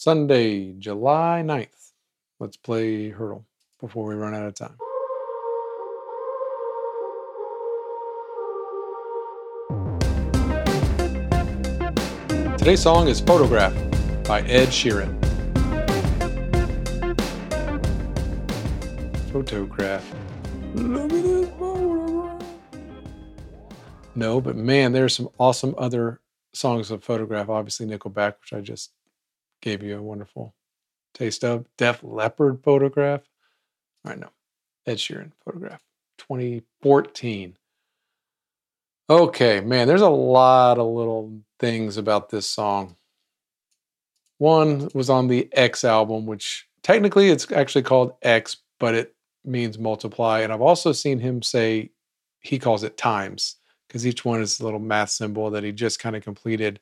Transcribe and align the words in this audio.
Sunday, 0.00 0.72
July 0.78 1.42
9th. 1.44 1.92
Let's 2.38 2.56
play 2.56 3.10
Heardle 3.10 3.44
before 3.78 4.06
we 4.06 4.14
run 4.14 4.34
out 4.34 4.46
of 4.46 4.54
time. 4.54 4.78
Today's 12.56 12.80
song 12.80 13.08
is 13.08 13.20
Photograph 13.20 13.74
by 14.24 14.40
Ed 14.48 14.68
Sheeran. 14.68 15.20
Photograph. 19.30 20.14
Look 20.76 21.02
at 21.02 21.10
this. 21.10 21.50
No, 24.14 24.40
but 24.40 24.56
man, 24.56 24.92
there's 24.92 25.14
some 25.14 25.28
awesome 25.36 25.74
other 25.76 26.22
songs 26.54 26.90
of 26.90 27.04
Photograph. 27.04 27.50
Obviously, 27.50 27.84
Nickelback, 27.84 28.36
which 28.40 28.54
I 28.54 28.62
just 28.62 28.92
gave 29.60 29.82
you 29.82 29.98
a 29.98 30.02
wonderful 30.02 30.54
taste 31.14 31.44
of. 31.44 31.66
Def 31.76 32.02
Leppard 32.02 32.62
Photograph. 32.62 33.22
I 34.04 34.14
know. 34.14 34.30
Ed 34.86 34.96
Sheeran 34.96 35.32
Photograph. 35.44 35.82
2014. 36.18 37.56
Okay, 39.08 39.60
man, 39.60 39.88
there's 39.88 40.00
a 40.02 40.08
lot 40.08 40.78
of 40.78 40.86
little 40.86 41.40
things 41.58 41.96
about 41.96 42.30
this 42.30 42.46
song. 42.46 42.96
One 44.38 44.88
was 44.94 45.10
on 45.10 45.26
the 45.26 45.48
X 45.52 45.84
album, 45.84 46.26
which 46.26 46.66
technically 46.82 47.28
it's 47.28 47.50
actually 47.50 47.82
called 47.82 48.14
X, 48.22 48.58
but 48.78 48.94
it 48.94 49.14
means 49.44 49.78
multiply. 49.78 50.40
And 50.40 50.52
I've 50.52 50.60
also 50.60 50.92
seen 50.92 51.18
him 51.18 51.42
say 51.42 51.90
he 52.40 52.58
calls 52.58 52.84
it 52.84 52.96
times 52.96 53.56
because 53.88 54.06
each 54.06 54.24
one 54.24 54.40
is 54.40 54.60
a 54.60 54.64
little 54.64 54.78
math 54.78 55.10
symbol 55.10 55.50
that 55.50 55.64
he 55.64 55.72
just 55.72 55.98
kind 55.98 56.14
of 56.14 56.22
completed 56.22 56.80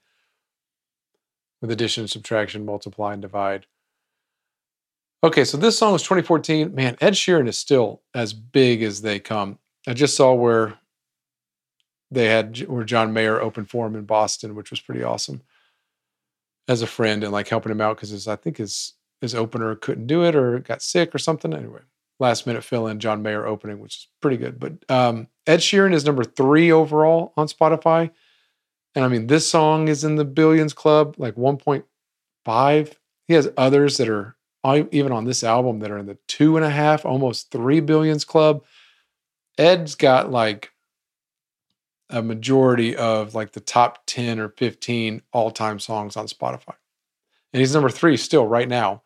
with 1.61 1.71
addition, 1.71 2.09
subtraction, 2.09 2.65
multiply, 2.65 3.13
and 3.13 3.23
divide. 3.23 3.67
Okay, 5.25 5.45
so 5.45 5.57
this 5.57 5.77
song 5.77 5.93
was 5.93 6.03
2014. 6.03 6.75
Man, 6.75 6.97
Ed 7.01 7.15
Sheeran 7.15 7.49
is 7.49 7.59
still 7.59 8.03
as 8.15 8.33
big 8.33 8.83
as 8.83 9.03
they 9.03 9.19
come. 9.19 9.59
I 9.87 9.95
just 9.95 10.17
saw 10.17 10.33
where 10.33 10.79
they 12.11 12.27
had 12.27 12.59
where 12.69 12.85
John 12.85 13.13
Mayer 13.13 13.41
opened 13.41 13.69
for 13.69 13.87
him 13.87 13.97
in 13.97 14.05
Boston, 14.05 14.55
which 14.55 14.71
was 14.71 14.81
pretty 14.81 15.03
awesome. 15.03 15.43
As 16.69 16.83
a 16.83 16.87
friend 16.87 17.25
and 17.25 17.33
like 17.33 17.49
helping 17.49 17.73
him 17.73 17.81
out 17.81 17.97
because 17.97 18.29
I 18.29 18.37
think 18.37 18.59
his 18.59 18.93
his 19.21 19.35
opener 19.35 19.75
couldn't 19.75 20.07
do 20.07 20.25
it 20.25 20.37
or 20.37 20.59
got 20.61 20.83
sick 20.83 21.15
or 21.15 21.19
something. 21.19 21.53
Anyway, 21.53 21.81
last 22.21 22.47
minute 22.47 22.63
fill 22.63 22.87
in 22.87 23.01
John 23.01 23.23
Mayer 23.23 23.47
opening, 23.47 23.81
which 23.81 23.97
is 23.97 24.09
pretty 24.21 24.37
good. 24.37 24.61
But 24.61 24.75
um, 24.89 25.29
Ed 25.47 25.61
Sheeran 25.61 25.95
is 25.95 26.05
number 26.05 26.25
three 26.25 26.71
overall 26.71 27.33
on 27.37 27.49
Spotify. 27.49 28.11
And 28.99 29.05
I 29.05 29.09
mean, 29.09 29.29
this 29.29 29.49
song 29.49 29.87
is 29.87 30.03
in 30.03 30.17
the 30.17 30.25
billions 30.25 30.73
club, 30.73 31.15
like 31.19 31.37
1.5. 31.37 32.95
He 33.29 33.35
has 33.35 33.49
others 33.57 33.97
that 33.99 34.09
are 34.09 34.35
even 34.91 35.13
on 35.13 35.25
this 35.25 35.45
album 35.45 35.79
that 35.79 35.93
are 35.93 35.99
in 35.99 36.07
the 36.07 36.19
two 36.27 36.57
and 36.57 36.67
a 36.67 36.71
half, 36.71 37.07
almost 37.07 37.53
three 37.53 37.79
billions 37.79 38.25
club. 38.25 38.65
Ed's 39.57 39.95
got 39.95 40.33
like 40.33 40.73
a 42.11 42.23
majority 42.23 42.97
of 42.97 43.37
like 43.37 43.53
the 43.53 43.61
top 43.61 44.05
10 44.07 44.41
or 44.41 44.49
15 44.49 45.23
all 45.33 45.53
time 45.53 45.79
songs 45.79 46.17
on 46.17 46.27
Spotify. 46.27 46.75
And 47.53 47.61
he's 47.61 47.75
number 47.75 47.91
three 47.91 48.17
still 48.17 48.49
right 48.49 48.69
now 48.69 49.05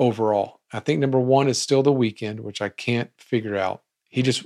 overall. 0.00 0.58
I 0.72 0.80
think 0.80 0.98
number 0.98 1.20
one 1.20 1.46
is 1.46 1.62
still 1.62 1.84
The 1.84 1.92
Weeknd, 1.92 2.40
which 2.40 2.60
I 2.60 2.68
can't 2.68 3.12
figure 3.16 3.56
out. 3.56 3.84
He 4.08 4.22
just, 4.22 4.44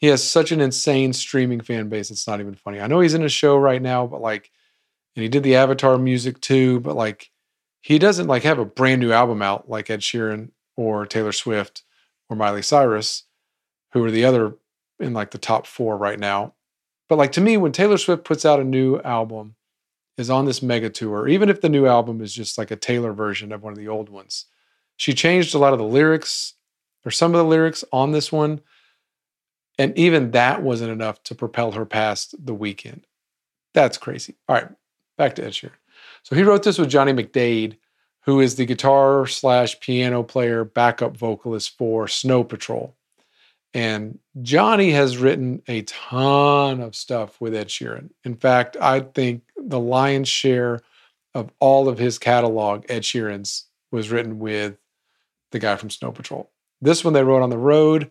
he 0.00 0.08
has 0.08 0.28
such 0.28 0.50
an 0.50 0.60
insane 0.60 1.12
streaming 1.12 1.60
fan 1.60 1.88
base. 1.88 2.10
It's 2.10 2.26
not 2.26 2.40
even 2.40 2.54
funny. 2.54 2.80
I 2.80 2.86
know 2.86 3.00
he's 3.00 3.14
in 3.14 3.22
a 3.22 3.28
show 3.28 3.56
right 3.56 3.80
now, 3.80 4.06
but 4.06 4.20
like, 4.20 4.50
and 5.14 5.22
he 5.22 5.28
did 5.28 5.42
the 5.42 5.56
Avatar 5.56 5.98
music 5.98 6.40
too, 6.40 6.80
but 6.80 6.96
like, 6.96 7.30
he 7.82 7.98
doesn't 7.98 8.26
like 8.26 8.42
have 8.42 8.58
a 8.58 8.64
brand 8.64 9.00
new 9.00 9.12
album 9.12 9.42
out 9.42 9.68
like 9.68 9.90
Ed 9.90 10.00
Sheeran 10.00 10.50
or 10.76 11.06
Taylor 11.06 11.32
Swift 11.32 11.82
or 12.28 12.36
Miley 12.36 12.62
Cyrus, 12.62 13.24
who 13.92 14.04
are 14.04 14.10
the 14.10 14.24
other 14.24 14.56
in 14.98 15.14
like 15.14 15.30
the 15.30 15.38
top 15.38 15.66
four 15.66 15.96
right 15.96 16.18
now. 16.18 16.54
But 17.08 17.16
like 17.16 17.32
to 17.32 17.40
me, 17.40 17.56
when 17.56 17.72
Taylor 17.72 17.98
Swift 17.98 18.24
puts 18.24 18.44
out 18.44 18.60
a 18.60 18.64
new 18.64 19.00
album, 19.00 19.54
is 20.20 20.30
on 20.30 20.44
this 20.44 20.62
mega 20.62 20.90
tour, 20.90 21.26
even 21.26 21.48
if 21.48 21.60
the 21.60 21.68
new 21.68 21.86
album 21.86 22.20
is 22.20 22.32
just 22.32 22.58
like 22.58 22.70
a 22.70 22.76
Taylor 22.76 23.12
version 23.12 23.52
of 23.52 23.62
one 23.62 23.72
of 23.72 23.78
the 23.78 23.88
old 23.88 24.08
ones, 24.08 24.46
she 24.96 25.14
changed 25.14 25.54
a 25.54 25.58
lot 25.58 25.72
of 25.72 25.78
the 25.78 25.84
lyrics 25.84 26.54
or 27.04 27.10
some 27.10 27.34
of 27.34 27.38
the 27.38 27.44
lyrics 27.44 27.84
on 27.92 28.12
this 28.12 28.30
one. 28.30 28.60
And 29.80 29.96
even 29.96 30.32
that 30.32 30.62
wasn't 30.62 30.92
enough 30.92 31.22
to 31.22 31.34
propel 31.34 31.72
her 31.72 31.86
past 31.86 32.34
the 32.44 32.54
Weeknd. 32.54 33.00
That's 33.72 33.96
crazy. 33.96 34.34
All 34.46 34.54
right, 34.54 34.68
back 35.16 35.36
to 35.36 35.42
Ed 35.42 35.52
Sheeran. 35.52 35.70
So 36.22 36.36
he 36.36 36.42
wrote 36.42 36.64
this 36.64 36.76
with 36.76 36.90
Johnny 36.90 37.14
McDaid, 37.14 37.78
who 38.26 38.40
is 38.40 38.56
the 38.56 38.66
guitar 38.66 39.26
slash 39.26 39.80
piano 39.80 40.22
player, 40.22 40.66
backup 40.66 41.16
vocalist 41.16 41.78
for 41.78 42.08
Snow 42.08 42.44
Patrol. 42.44 42.94
And 43.72 44.18
Johnny 44.42 44.90
has 44.90 45.16
written 45.16 45.62
a 45.66 45.80
ton 45.80 46.82
of 46.82 46.94
stuff 46.94 47.40
with 47.40 47.54
Ed 47.54 47.68
Sheeran. 47.68 48.10
In 48.22 48.36
fact, 48.36 48.76
I 48.82 49.00
think 49.00 49.44
the 49.56 49.80
lion's 49.80 50.28
share 50.28 50.82
of 51.34 51.50
all 51.58 51.88
of 51.88 51.96
his 51.96 52.18
catalog, 52.18 52.84
Ed 52.90 53.00
Sheeran's, 53.04 53.64
was 53.90 54.10
written 54.10 54.40
with 54.40 54.76
the 55.52 55.58
guy 55.58 55.76
from 55.76 55.88
Snow 55.88 56.12
Patrol. 56.12 56.50
This 56.82 57.02
one 57.02 57.14
they 57.14 57.24
wrote 57.24 57.42
on 57.42 57.48
the 57.48 57.56
road 57.56 58.10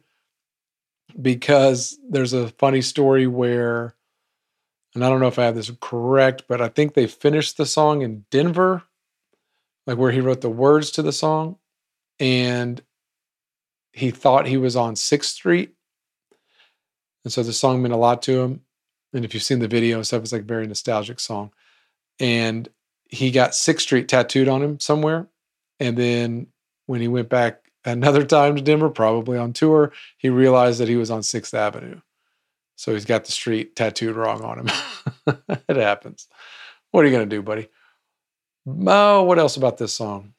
because 1.20 1.98
there's 2.10 2.34
a 2.34 2.50
funny 2.50 2.82
story 2.82 3.28
where, 3.28 3.96
and 4.96 5.06
I 5.06 5.10
don't 5.10 5.20
know 5.20 5.28
if 5.28 5.40
I 5.40 5.46
have 5.46 5.56
this 5.56 5.72
correct, 5.82 6.44
but 6.48 6.62
I 6.62 6.70
think 6.70 6.94
they 6.94 7.08
finished 7.08 7.58
the 7.58 7.66
song 7.66 8.02
in 8.02 8.26
Denver, 8.32 8.84
like 9.86 9.98
where 9.98 10.12
he 10.12 10.22
wrote 10.22 10.42
the 10.42 10.50
words 10.50 10.92
to 10.92 11.02
the 11.02 11.14
song. 11.14 11.58
And 12.20 12.82
he 13.94 14.12
thought 14.12 14.48
he 14.48 14.58
was 14.58 14.76
on 14.76 14.96
Sixth 14.96 15.32
Street, 15.32 15.74
and 17.24 17.34
so 17.34 17.44
the 17.44 17.54
song 17.54 17.82
meant 17.82 17.94
a 17.94 17.98
lot 17.98 18.22
to 18.24 18.42
him. 18.42 18.62
And 19.14 19.26
if 19.26 19.34
you've 19.34 19.44
seen 19.44 19.60
the 19.60 19.68
video 19.68 19.98
and 19.98 20.06
stuff, 20.06 20.22
it's 20.22 20.32
like 20.32 20.42
a 20.42 20.46
very 20.46 20.68
nostalgic 20.68 21.20
song. 21.20 21.52
And 22.20 22.70
he 23.10 23.32
got 23.32 23.56
Sixth 23.56 23.86
Street 23.86 24.08
tattooed 24.08 24.48
on 24.48 24.62
him 24.62 24.80
somewhere. 24.80 25.28
And 25.80 25.98
then 25.98 26.48
when 26.86 27.02
he 27.02 27.08
went 27.08 27.30
back 27.30 27.69
another 27.86 28.26
time 28.26 28.56
to 28.56 28.62
Denver, 28.62 28.90
probably 28.90 29.38
on 29.38 29.54
tour, 29.54 29.92
he 30.18 30.30
realized 30.30 30.80
that 30.80 30.88
he 30.88 30.96
was 30.96 31.12
on 31.12 31.24
Sixth 31.24 31.54
Avenue. 31.54 32.00
So 32.76 32.94
he's 32.94 33.06
got 33.06 33.26
the 33.26 33.32
street 33.32 33.76
tattooed 33.76 34.16
wrong 34.16 34.42
on 34.42 34.60
him. 34.60 35.42
it 35.68 35.76
happens. 35.76 36.28
What 36.92 37.04
are 37.04 37.08
you 37.08 37.14
going 37.14 37.30
to 37.30 37.36
do, 37.36 37.42
buddy? 37.42 37.68
Oh, 38.68 39.24
what 39.24 39.40
else 39.40 39.58
about 39.58 39.78
this 39.78 39.94
song? 39.94 40.34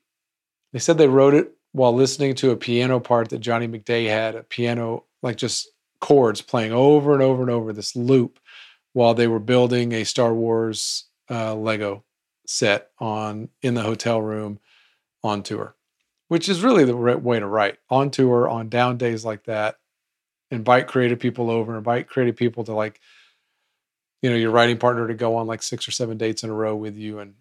They 0.73 0.79
said 0.79 0.99
they 0.99 1.09
wrote 1.09 1.35
it 1.35 1.53
while 1.73 1.95
listening 1.95 2.35
to 2.37 2.51
a 2.51 2.57
piano 2.57 3.01
part 3.01 3.29
that 3.31 3.39
Johnny 3.39 3.69
McDaid 3.69 4.09
had, 4.09 4.35
a 4.35 4.43
piano, 4.43 5.05
like 5.23 5.37
just 5.37 5.69
chords 6.01 6.41
playing 6.41 6.73
over 6.73 7.13
and 7.13 7.23
over 7.23 7.43
and 7.43 7.51
over 7.51 7.73
this 7.73 7.95
loop 7.95 8.39
while 8.93 9.15
they 9.15 9.27
were 9.27 9.39
building 9.39 9.93
a 9.93 10.05
Star 10.05 10.35
Wars 10.35 11.05
uh, 11.31 11.55
Lego 11.55 12.05
set 12.47 12.89
on 12.99 13.49
in 13.63 13.75
the 13.75 13.83
hotel 13.83 14.21
room 14.21 14.59
on 15.23 15.43
tour, 15.43 15.77
which 16.31 16.49
is 16.49 16.63
really 16.63 16.85
the 16.85 16.95
right 16.95 17.21
way 17.21 17.41
to 17.41 17.47
write 17.47 17.77
on 17.91 18.09
tour 18.09 18.49
on 18.49 18.69
down 18.69 18.97
days 18.97 19.25
like 19.25 19.43
that. 19.47 19.75
Invite 20.53 20.87
creative 20.87 21.19
people 21.19 21.51
over, 21.51 21.77
invite 21.77 22.07
creative 22.07 22.37
people 22.37 22.63
to 22.63 22.73
like, 22.73 23.01
you 24.23 24.31
know, 24.31 24.37
your 24.37 24.53
writing 24.53 24.79
partner 24.79 25.09
to 25.09 25.15
go 25.15 25.35
on 25.35 25.49
like 25.49 25.61
six 25.61 25.89
or 25.89 25.91
seven 25.91 26.19
dates 26.19 26.45
in 26.45 26.51
a 26.51 26.55
row 26.55 26.77
with 26.77 26.97
you 26.97 27.19
and 27.19 27.35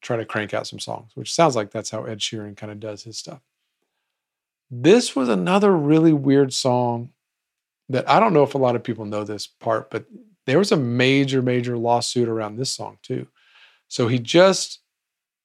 try 0.00 0.16
to 0.16 0.24
crank 0.24 0.54
out 0.54 0.66
some 0.66 0.78
songs, 0.78 1.10
which 1.14 1.30
sounds 1.30 1.56
like 1.56 1.72
that's 1.72 1.90
how 1.90 2.04
Ed 2.04 2.20
Sheeran 2.20 2.56
kind 2.56 2.72
of 2.72 2.80
does 2.80 3.02
his 3.02 3.18
stuff. 3.18 3.42
This 4.70 5.14
was 5.14 5.28
another 5.28 5.70
really 5.70 6.14
weird 6.14 6.54
song 6.54 7.10
that 7.90 8.08
I 8.08 8.18
don't 8.18 8.32
know 8.32 8.44
if 8.44 8.54
a 8.54 8.58
lot 8.58 8.76
of 8.76 8.82
people 8.82 9.04
know 9.04 9.24
this 9.24 9.46
part, 9.46 9.90
but 9.90 10.06
there 10.46 10.58
was 10.58 10.72
a 10.72 10.78
major, 10.78 11.42
major 11.42 11.76
lawsuit 11.76 12.30
around 12.30 12.56
this 12.56 12.70
song 12.70 12.96
too. 13.02 13.28
So 13.88 14.08
he 14.08 14.18
just 14.18 14.80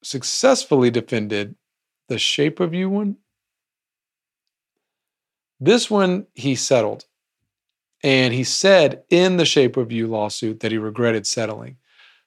successfully 0.02 0.90
defended 0.90 1.56
the 2.10 2.20
Shape 2.20 2.60
of 2.60 2.74
You 2.74 2.90
one. 2.90 3.16
This 5.60 5.90
one 5.90 6.28
he 6.36 6.56
settled. 6.56 7.06
And 8.04 8.34
he 8.34 8.44
said 8.44 9.04
in 9.10 9.38
the 9.38 9.46
Shape 9.46 9.78
of 9.78 9.92
You 9.92 10.08
lawsuit 10.08 10.60
that 10.60 10.72
he 10.72 10.78
regretted 10.78 11.28
settling. 11.28 11.78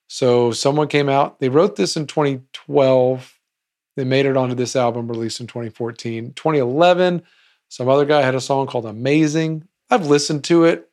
So 0.09 0.53
someone 0.53 0.89
came 0.89 1.09
out, 1.09 1.41
they 1.41 1.49
wrote 1.49 1.77
this 1.77 1.97
in 1.97 2.07
2012. 2.07 3.39
They 3.97 4.05
made 4.05 4.27
it 4.27 4.37
onto 4.37 4.55
this 4.55 4.77
album 4.77 5.09
released 5.09 5.41
in 5.41 5.47
2014. 5.47 6.35
2011, 6.35 7.23
some 7.69 7.89
other 7.89 8.05
guy 8.05 8.23
had 8.23 8.35
a 8.35 8.41
song 8.41 8.67
called 8.67 8.87
Amazing. 8.87 9.67
I've 9.91 10.07
listened 10.07 10.45
to 10.45 10.65
it. 10.65 10.91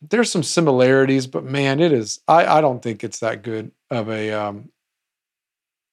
There's 0.00 0.30
some 0.30 0.42
similarities, 0.42 1.26
but 1.26 1.44
man, 1.44 1.80
it 1.80 1.92
is, 1.92 2.20
I, 2.28 2.46
I 2.46 2.60
don't 2.60 2.82
think 2.82 3.04
it's 3.04 3.20
that 3.20 3.42
good 3.42 3.72
of 3.90 4.08
a. 4.08 4.32
Um, 4.32 4.70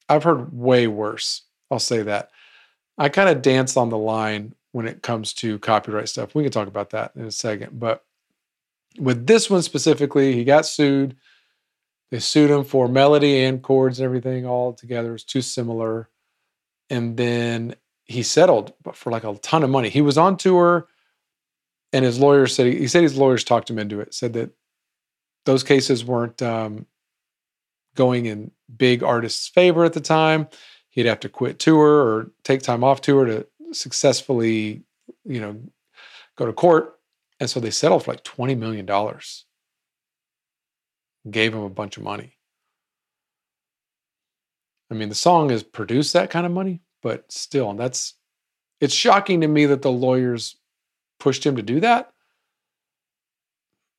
I've 0.10 0.24
heard 0.24 0.54
way 0.54 0.88
worse. 0.88 1.44
I'll 1.72 1.80
say 1.80 2.04
that. 2.04 2.32
I 2.98 3.10
kind 3.10 3.30
of 3.30 3.42
dance 3.42 3.78
on 3.78 3.90
the 3.90 3.98
line 3.98 4.56
when 4.72 4.88
it 4.88 5.02
comes 5.02 5.34
to 5.34 5.60
copyright 5.60 6.10
stuff. 6.10 6.36
We 6.36 6.44
can 6.44 6.52
talk 6.52 6.68
about 6.68 6.92
that 6.92 7.12
in 7.16 7.26
a 7.26 7.32
second. 7.32 7.80
But 7.80 8.04
with 9.00 9.28
this 9.28 9.50
one 9.50 9.62
specifically, 9.62 10.34
he 10.34 10.44
got 10.44 10.66
sued 10.66 11.16
They 12.12 12.20
sued 12.20 12.52
him 12.52 12.64
for 12.64 12.88
melody 12.88 13.44
and 13.44 13.62
chords 13.62 14.00
and 14.00 14.06
everything 14.06 14.46
all 14.46 14.74
together. 14.74 15.16
It's 15.16 15.24
too 15.24 15.42
similar. 15.42 16.10
And 16.90 17.18
then 17.18 17.76
he 18.06 18.24
settled, 18.24 18.74
for 18.94 19.12
like 19.12 19.24
a 19.24 19.36
ton 19.40 19.64
of 19.64 19.70
money. 19.70 19.90
He 19.90 20.02
was 20.02 20.18
on 20.18 20.38
tour, 20.38 20.88
and 21.92 22.06
his 22.06 22.20
lawyer 22.20 22.48
said 22.48 22.68
he 22.68 22.88
said 22.88 23.04
his 23.04 23.18
lawyers 23.18 23.44
talked 23.44 23.70
him 23.70 23.80
into 23.80 24.00
it. 24.00 24.14
Said 24.14 24.34
that 24.34 24.52
those 25.46 25.64
cases 25.64 26.06
weren't 26.06 26.42
um, 26.42 26.86
going 27.96 28.28
in 28.28 28.52
big 28.76 29.04
artists' 29.04 29.48
favor 29.48 29.84
at 29.84 29.94
the 29.94 30.02
time. 30.02 30.48
He'd 30.90 31.06
have 31.06 31.20
to 31.22 31.30
quit 31.30 31.60
tour 31.60 31.88
or 31.88 32.32
take 32.44 32.62
time 32.62 32.84
off 32.84 33.02
tour 33.02 33.26
to 33.26 33.48
successfully, 33.74 34.84
you 35.26 35.42
know, 35.42 35.60
go 36.38 36.46
to 36.46 36.54
court. 36.54 37.00
And 37.40 37.50
so 37.50 37.60
they 37.60 37.72
settled 37.72 38.04
for 38.04 38.12
like 38.12 38.24
$20 38.24 38.58
million. 38.58 38.86
Gave 41.30 41.54
him 41.54 41.62
a 41.62 41.70
bunch 41.70 41.98
of 41.98 42.04
money. 42.04 42.38
I 44.90 44.94
mean, 44.94 45.10
the 45.10 45.16
song 45.16 45.50
has 45.50 45.64
produced 45.64 46.14
that 46.14 46.30
kind 46.30 46.46
of 46.46 46.52
money, 46.52 46.82
but 47.02 47.32
still, 47.32 47.74
that's 47.74 48.14
it's 48.80 48.94
shocking 48.94 49.42
to 49.42 49.48
me 49.48 49.66
that 49.66 49.82
the 49.82 49.92
lawyers 49.92 50.58
pushed 51.20 51.46
him 51.46 51.56
to 51.56 51.64
do 51.64 51.80
that. 51.80 52.12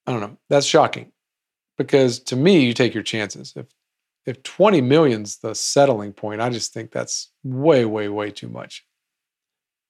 I 0.07 0.13
don't 0.13 0.21
know. 0.21 0.37
That's 0.49 0.67
shocking 0.67 1.11
because 1.77 2.21
to 2.21 2.37
me, 2.37 2.65
you 2.65 2.73
take 2.73 2.95
your 2.95 3.03
chances. 3.03 3.53
If 3.57 3.67
if 4.27 4.43
20 4.43 4.81
million's 4.81 5.39
the 5.39 5.55
settling 5.55 6.13
point, 6.13 6.41
I 6.41 6.51
just 6.51 6.75
think 6.75 6.91
that's 6.91 7.31
way, 7.45 7.85
way, 7.85 8.09
way 8.09 8.31
too 8.31 8.49
much. 8.49 8.85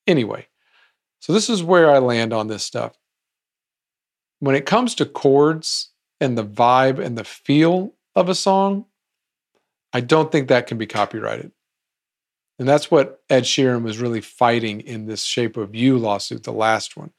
Anyway, 0.06 0.46
so 1.20 1.32
this 1.32 1.48
is 1.48 1.62
where 1.62 1.90
I 1.90 1.98
land 1.98 2.32
on 2.32 2.46
this 2.46 2.62
stuff. 2.62 2.96
When 4.38 4.54
it 4.54 4.66
comes 4.66 4.94
to 4.96 5.06
chords 5.06 5.90
and 6.20 6.36
the 6.36 6.44
vibe 6.44 7.02
and 7.02 7.16
the 7.16 7.24
feel 7.24 7.94
of 8.14 8.28
a 8.28 8.34
song, 8.34 8.84
I 9.92 10.00
don't 10.00 10.30
think 10.30 10.48
that 10.48 10.66
can 10.66 10.76
be 10.76 10.86
copyrighted. 10.86 11.52
And 12.58 12.68
that's 12.68 12.90
what 12.90 13.22
Ed 13.28 13.44
Sheeran 13.44 13.82
was 13.82 13.98
really 13.98 14.20
fighting 14.20 14.80
in 14.80 15.06
this 15.06 15.22
Shape 15.22 15.56
of 15.56 15.74
You 15.74 15.98
lawsuit, 15.98 16.42
the 16.42 16.52
last 16.52 16.96
one. 16.96 17.12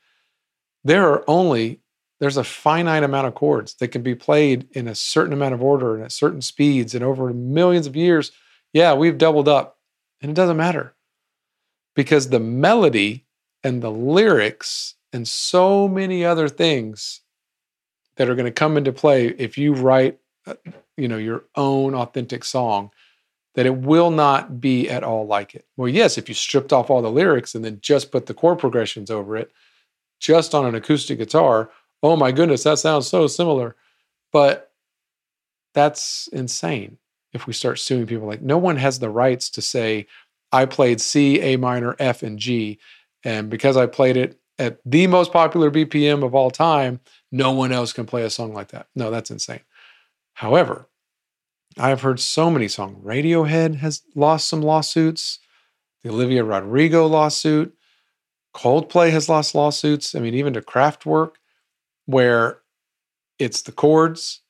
There 0.83 1.09
are 1.09 1.23
only 1.27 1.81
there's 2.19 2.37
a 2.37 2.43
finite 2.43 3.03
amount 3.03 3.27
of 3.27 3.35
chords 3.35 3.75
that 3.75 3.89
can 3.89 4.01
be 4.01 4.15
played 4.15 4.67
in 4.71 4.87
a 4.87 4.95
certain 4.95 5.33
amount 5.33 5.53
of 5.53 5.61
order 5.61 5.95
and 5.95 6.03
at 6.03 6.11
certain 6.11 6.41
speeds 6.41 6.95
and 6.95 7.03
over 7.03 7.31
millions 7.33 7.87
of 7.87 7.95
years. 7.95 8.31
Yeah, 8.73 8.93
we've 8.93 9.17
doubled 9.17 9.47
up 9.47 9.77
and 10.21 10.31
it 10.31 10.35
doesn't 10.35 10.57
matter 10.57 10.95
because 11.95 12.29
the 12.29 12.39
melody 12.39 13.25
and 13.63 13.81
the 13.81 13.91
lyrics 13.91 14.95
and 15.13 15.27
so 15.27 15.87
many 15.87 16.25
other 16.25 16.47
things 16.47 17.21
that 18.15 18.29
are 18.29 18.35
going 18.35 18.45
to 18.45 18.51
come 18.51 18.77
into 18.77 18.91
play 18.91 19.27
if 19.27 19.57
you 19.57 19.73
write 19.73 20.19
uh, 20.45 20.55
you 20.95 21.07
know 21.07 21.17
your 21.17 21.43
own 21.55 21.93
authentic 21.93 22.43
song 22.43 22.89
that 23.55 23.65
it 23.65 23.75
will 23.75 24.11
not 24.11 24.61
be 24.61 24.87
at 24.87 25.03
all 25.03 25.25
like 25.25 25.55
it. 25.55 25.65
Well, 25.77 25.89
yes, 25.89 26.17
if 26.17 26.29
you 26.29 26.35
stripped 26.35 26.71
off 26.71 26.91
all 26.91 27.01
the 27.01 27.09
lyrics 27.09 27.55
and 27.55 27.65
then 27.65 27.79
just 27.81 28.11
put 28.11 28.27
the 28.27 28.33
chord 28.35 28.59
progressions 28.59 29.09
over 29.09 29.35
it 29.35 29.51
just 30.19 30.53
on 30.53 30.65
an 30.65 30.75
acoustic 30.75 31.17
guitar, 31.17 31.71
oh 32.03 32.15
my 32.15 32.31
goodness, 32.31 32.63
that 32.63 32.79
sounds 32.79 33.07
so 33.07 33.27
similar. 33.27 33.75
But 34.31 34.71
that's 35.73 36.27
insane 36.33 36.97
if 37.33 37.47
we 37.47 37.53
start 37.53 37.79
suing 37.79 38.07
people. 38.07 38.27
Like, 38.27 38.41
no 38.41 38.57
one 38.57 38.77
has 38.77 38.99
the 38.99 39.09
rights 39.09 39.49
to 39.51 39.61
say, 39.61 40.07
I 40.51 40.65
played 40.65 41.01
C, 41.01 41.39
A 41.41 41.57
minor, 41.57 41.95
F, 41.99 42.23
and 42.23 42.39
G. 42.39 42.79
And 43.23 43.49
because 43.49 43.77
I 43.77 43.85
played 43.85 44.17
it 44.17 44.39
at 44.59 44.79
the 44.85 45.07
most 45.07 45.31
popular 45.31 45.69
BPM 45.69 46.23
of 46.23 46.33
all 46.33 46.49
time, 46.49 46.99
no 47.31 47.51
one 47.51 47.71
else 47.71 47.93
can 47.93 48.05
play 48.05 48.23
a 48.23 48.29
song 48.29 48.53
like 48.53 48.69
that. 48.69 48.87
No, 48.95 49.11
that's 49.11 49.31
insane. 49.31 49.61
However, 50.33 50.87
I 51.77 51.89
have 51.89 52.01
heard 52.01 52.19
so 52.19 52.49
many 52.49 52.67
songs. 52.67 53.03
Radiohead 53.05 53.75
has 53.75 54.01
lost 54.15 54.47
some 54.47 54.61
lawsuits. 54.61 55.39
The 56.03 56.09
Olivia 56.09 56.43
Rodrigo 56.43 57.05
lawsuit. 57.05 57.75
Coldplay 58.55 59.11
has 59.11 59.29
lost 59.29 59.53
lawsuits. 59.53 60.15
I 60.15 60.19
mean, 60.19 60.33
even 60.33 60.53
to 60.53 60.61
Kraftwerk 60.61 61.33
where 62.07 62.61
it's 63.37 63.61
the 63.61 63.71
chords, 63.71 64.41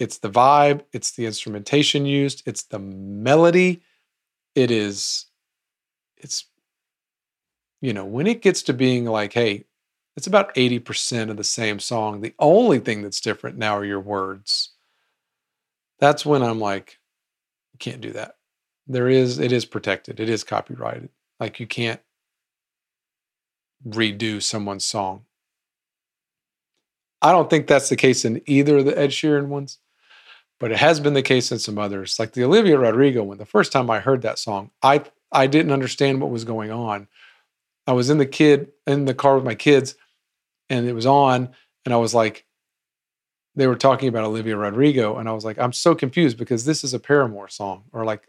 it's 0.00 0.18
the 0.18 0.30
vibe, 0.30 0.82
it's 0.92 1.12
the 1.12 1.26
instrumentation 1.26 2.04
used, 2.04 2.42
it's 2.44 2.64
the 2.64 2.80
melody. 2.80 3.82
It 4.56 4.70
is, 4.70 5.26
it's, 6.16 6.46
you 7.80 7.92
know, 7.92 8.04
when 8.04 8.26
it 8.26 8.42
gets 8.42 8.62
to 8.64 8.72
being 8.72 9.04
like, 9.04 9.32
hey, 9.32 9.64
it's 10.16 10.26
about 10.26 10.54
80% 10.54 11.30
of 11.30 11.36
the 11.36 11.44
same 11.44 11.78
song. 11.78 12.20
The 12.20 12.34
only 12.38 12.80
thing 12.80 13.02
that's 13.02 13.20
different 13.20 13.56
now 13.56 13.78
are 13.78 13.84
your 13.84 14.00
words. 14.00 14.70
That's 15.98 16.26
when 16.26 16.42
I'm 16.42 16.60
like, 16.60 16.98
you 17.72 17.78
can't 17.78 18.00
do 18.00 18.12
that. 18.12 18.36
There 18.86 19.08
is, 19.08 19.38
it 19.38 19.52
is 19.52 19.64
protected, 19.64 20.18
it 20.18 20.28
is 20.28 20.44
copyrighted. 20.44 21.10
Like 21.38 21.60
you 21.60 21.66
can't 21.66 22.00
redo 23.86 24.42
someone's 24.42 24.84
song 24.84 25.24
I 27.22 27.30
don't 27.32 27.48
think 27.48 27.66
that's 27.66 27.88
the 27.88 27.96
case 27.96 28.24
in 28.24 28.42
either 28.46 28.78
of 28.78 28.84
the 28.84 28.98
Ed 28.98 29.10
Sheeran 29.10 29.46
ones, 29.46 29.78
but 30.58 30.72
it 30.72 30.78
has 30.78 31.00
been 31.00 31.14
the 31.14 31.22
case 31.22 31.52
in 31.52 31.58
some 31.60 31.78
others. 31.78 32.18
Like 32.18 32.32
the 32.32 32.44
Olivia 32.44 32.78
Rodrigo 32.78 33.22
one, 33.22 33.38
the 33.38 33.46
first 33.46 33.70
time 33.72 33.88
I 33.88 34.00
heard 34.00 34.22
that 34.22 34.38
song, 34.38 34.70
I 34.82 35.04
I 35.30 35.46
didn't 35.46 35.72
understand 35.72 36.20
what 36.20 36.30
was 36.30 36.44
going 36.44 36.70
on. 36.70 37.06
I 37.86 37.92
was 37.92 38.10
in 38.10 38.18
the 38.18 38.26
kid 38.26 38.72
in 38.86 39.06
the 39.06 39.14
car 39.14 39.36
with 39.36 39.44
my 39.44 39.54
kids, 39.54 39.94
and 40.68 40.86
it 40.86 40.92
was 40.92 41.06
on, 41.06 41.48
and 41.84 41.94
I 41.94 41.96
was 41.96 42.12
like, 42.14 42.44
they 43.54 43.66
were 43.66 43.76
talking 43.76 44.08
about 44.08 44.24
Olivia 44.24 44.56
Rodrigo, 44.56 45.16
and 45.16 45.28
I 45.28 45.32
was 45.32 45.44
like, 45.44 45.58
I'm 45.58 45.72
so 45.72 45.94
confused 45.94 46.36
because 46.36 46.64
this 46.64 46.84
is 46.84 46.92
a 46.92 46.98
Paramore 46.98 47.48
song, 47.48 47.84
or 47.92 48.04
like, 48.04 48.28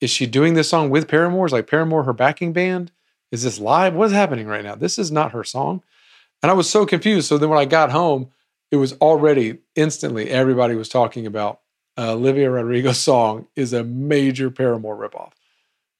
is 0.00 0.10
she 0.10 0.26
doing 0.26 0.54
this 0.54 0.68
song 0.68 0.90
with 0.90 1.08
Paramore? 1.08 1.46
Is 1.46 1.52
like 1.52 1.66
Paramore 1.66 2.04
her 2.04 2.12
backing 2.12 2.52
band? 2.52 2.92
Is 3.32 3.42
this 3.42 3.58
live? 3.58 3.94
What 3.94 4.06
is 4.06 4.12
happening 4.12 4.46
right 4.46 4.64
now? 4.64 4.74
This 4.76 4.98
is 4.98 5.10
not 5.10 5.32
her 5.32 5.44
song. 5.44 5.82
And 6.44 6.50
I 6.50 6.54
was 6.54 6.68
so 6.68 6.84
confused. 6.84 7.26
So 7.26 7.38
then 7.38 7.48
when 7.48 7.58
I 7.58 7.64
got 7.64 7.90
home, 7.90 8.28
it 8.70 8.76
was 8.76 8.92
already 9.00 9.60
instantly 9.76 10.28
everybody 10.28 10.74
was 10.74 10.90
talking 10.90 11.26
about 11.26 11.60
uh, 11.96 12.12
Olivia 12.12 12.50
Rodrigo's 12.50 12.98
song 13.00 13.46
is 13.56 13.72
a 13.72 13.82
major 13.82 14.50
Paramore 14.50 14.94
ripoff. 14.94 15.32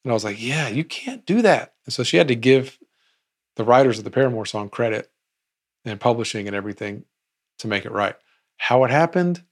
And 0.04 0.10
I 0.10 0.12
was 0.12 0.22
like, 0.22 0.36
yeah, 0.38 0.68
you 0.68 0.84
can't 0.84 1.24
do 1.24 1.40
that. 1.40 1.72
And 1.86 1.94
so 1.94 2.02
she 2.02 2.18
had 2.18 2.28
to 2.28 2.34
give 2.34 2.78
the 3.56 3.64
writers 3.64 3.96
of 3.96 4.04
the 4.04 4.10
Paramore 4.10 4.44
song 4.44 4.68
credit 4.68 5.10
and 5.86 5.98
publishing 5.98 6.46
and 6.46 6.54
everything 6.54 7.06
to 7.60 7.66
make 7.66 7.86
it 7.86 7.92
right. 7.92 8.16
How 8.58 8.84
it 8.84 8.90
happened? 8.90 9.42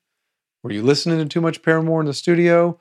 Were 0.62 0.72
you 0.72 0.82
listening 0.82 1.16
to 1.20 1.24
too 1.24 1.40
much 1.40 1.62
Paramore 1.62 2.00
in 2.00 2.06
the 2.06 2.12
studio? 2.12 2.78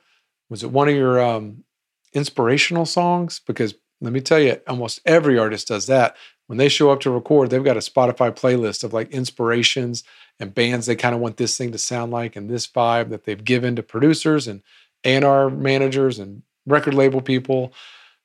Was 0.49 0.63
it 0.63 0.71
one 0.71 0.89
of 0.89 0.95
your 0.95 1.21
um, 1.21 1.63
inspirational 2.11 2.85
songs? 2.85 3.39
Because 3.39 3.73
let 4.01 4.13
me 4.13 4.21
tell 4.21 4.39
you, 4.39 4.59
almost 4.67 4.99
every 5.05 5.37
artist 5.37 5.67
does 5.67 5.87
that 5.87 6.15
when 6.51 6.57
they 6.57 6.67
show 6.67 6.91
up 6.91 6.99
to 6.99 7.09
record, 7.09 7.49
they've 7.49 7.63
got 7.63 7.77
a 7.77 7.79
Spotify 7.79 8.29
playlist 8.29 8.83
of 8.83 8.91
like 8.91 9.09
inspirations 9.11 10.03
and 10.37 10.53
bands 10.53 10.85
they 10.85 10.97
kind 10.97 11.15
of 11.15 11.21
want 11.21 11.37
this 11.37 11.57
thing 11.57 11.71
to 11.71 11.77
sound 11.77 12.11
like 12.11 12.35
and 12.35 12.49
this 12.49 12.67
vibe 12.67 13.07
that 13.07 13.23
they've 13.23 13.45
given 13.45 13.77
to 13.77 13.81
producers 13.81 14.49
and 14.49 14.61
A&R 15.05 15.49
managers 15.49 16.19
and 16.19 16.41
record 16.65 16.93
label 16.93 17.21
people 17.21 17.71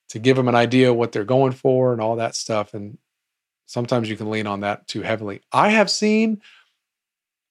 to 0.08 0.18
give 0.18 0.36
them 0.36 0.48
an 0.48 0.56
idea 0.56 0.92
what 0.92 1.12
they're 1.12 1.22
going 1.22 1.52
for 1.52 1.92
and 1.92 2.00
all 2.00 2.16
that 2.16 2.34
stuff. 2.34 2.74
And 2.74 2.98
sometimes 3.66 4.10
you 4.10 4.16
can 4.16 4.28
lean 4.28 4.48
on 4.48 4.58
that 4.58 4.88
too 4.88 5.02
heavily. 5.02 5.42
I 5.52 5.68
have 5.68 5.88
seen 5.88 6.42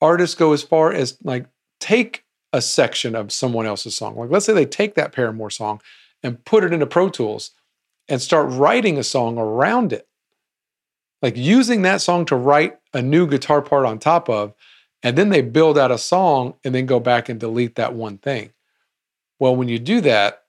artists 0.01 0.35
go 0.35 0.51
as 0.51 0.61
far 0.61 0.91
as 0.91 1.17
like 1.23 1.45
take 1.79 2.25
a 2.51 2.61
section 2.61 3.15
of 3.15 3.31
someone 3.31 3.65
else's 3.65 3.95
song. 3.95 4.17
Like 4.17 4.29
let's 4.29 4.45
say 4.45 4.51
they 4.51 4.65
take 4.65 4.95
that 4.95 5.13
Paramore 5.13 5.51
song 5.51 5.79
and 6.21 6.43
put 6.43 6.65
it 6.65 6.73
into 6.73 6.85
Pro 6.85 7.07
Tools 7.07 7.51
and 8.07 8.21
start 8.21 8.51
writing 8.51 8.97
a 8.97 9.03
song 9.03 9.37
around 9.37 9.93
it 9.93 10.07
like 11.25 11.37
using 11.37 11.81
that 11.81 12.01
song 12.01 12.25
to 12.25 12.35
write 12.35 12.77
a 12.93 13.01
new 13.01 13.25
guitar 13.25 13.59
part 13.59 13.83
on 13.85 13.97
top 13.97 14.29
of, 14.29 14.53
and 15.01 15.17
then 15.17 15.29
they 15.29 15.41
build 15.41 15.75
out 15.75 15.89
a 15.89 15.97
song 15.97 16.53
and 16.63 16.75
then 16.75 16.85
go 16.85 16.99
back 16.99 17.29
and 17.29 17.39
delete 17.39 17.75
that 17.75 17.95
one 17.95 18.19
thing. 18.19 18.51
Well, 19.39 19.55
when 19.55 19.67
you 19.67 19.79
do 19.79 20.01
that, 20.01 20.43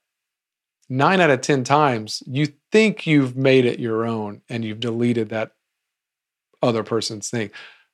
nine 0.87 1.19
out 1.19 1.31
of 1.31 1.41
10 1.41 1.63
times, 1.63 2.21
you 2.27 2.53
think 2.71 3.07
you've 3.07 3.35
made 3.35 3.65
it 3.65 3.79
your 3.79 4.05
own 4.05 4.41
and 4.49 4.63
you've 4.63 4.79
deleted 4.79 5.29
that 5.29 5.53
other 6.61 6.83
person's 6.83 7.29
thing. 7.29 7.49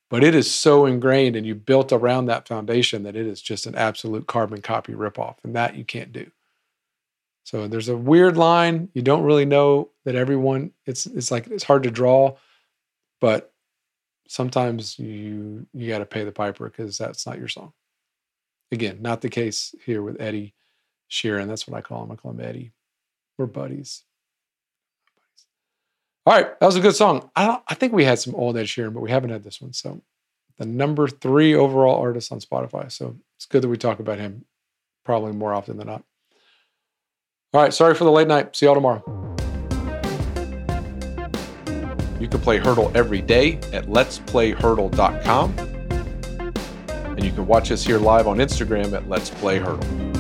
But 0.10 0.24
it 0.24 0.36
is 0.36 0.54
so 0.54 0.86
ingrained 0.86 1.38
and 1.38 1.46
you 1.46 1.56
built 1.56 1.94
around 1.94 2.26
that 2.26 2.50
foundation 2.50 3.04
that 3.04 3.16
it 3.16 3.26
is 3.26 3.42
just 3.42 3.66
an 3.66 3.76
absolute 3.76 4.28
carbon 4.28 4.62
copy 4.62 4.92
ripoff. 4.92 5.36
And 5.46 5.56
that 5.56 5.76
you 5.76 5.86
can't 5.86 6.12
do. 6.12 6.30
So 7.44 7.68
there's 7.68 7.90
a 7.90 7.98
weird 7.98 8.38
line. 8.38 8.90
You 8.94 9.02
don't 9.02 9.24
really 9.24 9.46
know 9.46 9.90
that 10.06 10.16
everyone, 10.16 10.72
it's 10.86 11.06
it's 11.06 11.32
like 11.32 11.48
it's 11.48 11.64
hard 11.64 11.84
to 11.84 11.92
draw 11.92 12.38
but 13.24 13.54
sometimes 14.28 15.00
you 15.00 15.66
you 15.72 15.88
got 15.88 16.00
to 16.00 16.06
pay 16.06 16.26
the 16.26 16.32
piper 16.34 16.68
because 16.70 16.98
that's 16.98 17.26
not 17.26 17.40
your 17.40 17.48
song. 17.48 17.72
Again, 18.70 18.98
not 19.00 19.22
the 19.22 19.30
case 19.30 19.74
here 19.86 20.02
with 20.02 20.20
Eddie 20.20 20.54
Sheeran. 21.10 21.48
That's 21.48 21.66
what 21.66 21.78
I 21.78 21.80
call 21.80 22.04
him. 22.04 22.12
I 22.12 22.18
call 22.18 22.32
him 22.32 22.42
Eddie. 22.42 22.74
We're 23.38 23.46
buddies. 23.46 24.04
All 26.26 26.36
right, 26.36 26.60
that 26.60 26.66
was 26.66 26.76
a 26.76 26.82
good 26.82 26.98
song. 26.98 27.30
I 27.34 27.62
I 27.66 27.76
think 27.76 27.94
we 27.94 28.04
had 28.04 28.20
some 28.20 28.36
old 28.36 28.58
Ed 28.58 28.66
Sheeran, 28.66 28.94
but 28.94 29.00
we 29.00 29.10
haven't 29.10 29.30
had 29.30 29.46
this 29.46 29.62
one. 29.62 29.72
So 29.72 30.02
the 30.58 30.66
number 30.66 31.08
three 31.08 31.56
overall 31.56 32.02
artist 32.02 32.30
on 32.34 32.42
Spotify. 32.42 32.92
So 32.92 33.16
it's 33.38 33.46
good 33.46 33.62
that 33.62 33.70
we 33.70 33.78
talk 33.78 34.02
about 34.02 34.20
him 34.20 34.44
probably 35.06 35.32
more 35.32 35.54
often 35.54 35.78
than 35.78 35.88
not. 35.88 36.04
All 37.54 37.62
right, 37.62 37.74
sorry 37.74 37.94
for 37.94 38.04
the 38.04 38.12
late 38.12 38.28
night. 38.28 38.56
See 38.56 38.66
y'all 38.66 38.74
tomorrow. 38.74 39.04
You 42.20 42.28
can 42.28 42.40
play 42.40 42.58
Heardle 42.60 42.96
every 42.96 43.22
day 43.22 43.58
at 43.74 43.86
letsplayheardle.com. 43.86 45.60
And 46.96 47.24
you 47.24 47.32
can 47.32 47.46
watch 47.46 47.72
us 47.72 47.84
here 47.84 48.00
live 48.00 48.28
on 48.28 48.38
Instagram 48.38 48.94
at 48.94 49.08
Let's 49.08 49.30
Play 49.30 49.60
Heardle. 49.60 50.13